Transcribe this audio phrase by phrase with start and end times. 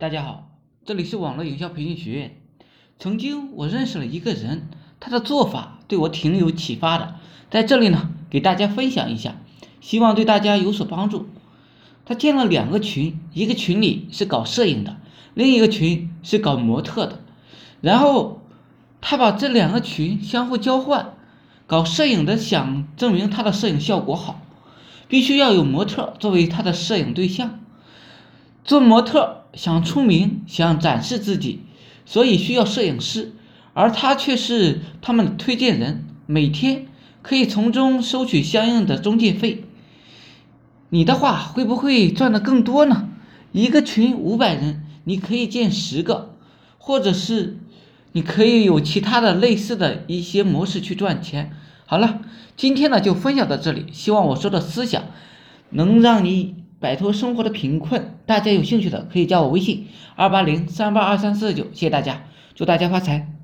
[0.00, 0.48] 大家好，
[0.86, 2.34] 这里是网络营销培训学院。
[2.98, 7.16] 曾经我认识了一个人，他的做法对我挺有启发的，
[7.50, 9.36] 在这里呢给大家分享一下，
[9.82, 11.28] 希望对大家有所帮助。
[12.06, 14.96] 他建了两个群，一个群里是搞摄影的，
[15.34, 17.20] 另一个群是搞模特的。
[17.82, 18.40] 然后
[19.02, 21.12] 他把这两个群相互交换，
[21.66, 24.40] 搞摄影的想证明他的摄影效果好，
[25.08, 27.60] 必须要有模特作为他的摄影对象。
[28.62, 31.60] 做模特想出名，想展示自己，
[32.04, 33.32] 所以需要摄影师，
[33.72, 36.86] 而他却是他们的推荐人，每天
[37.22, 39.64] 可以从中收取相应的中介费。
[40.90, 43.08] 你的话会不会赚的更多呢？
[43.52, 46.36] 一个群五百人，你可以建十个，
[46.78, 47.58] 或者是
[48.12, 51.50] 你可以有其他的类似的一些模式去赚钱。
[51.86, 52.20] 好了，
[52.56, 55.04] 今天呢就分享到这里，希望我说的思想
[55.70, 56.59] 能让你。
[56.80, 63.39] 摆脱生活的贫困，大家有兴趣的可以加我微信二八零三八二三四九，谢谢大家，祝大家发财。